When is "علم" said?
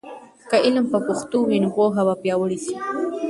0.65-0.85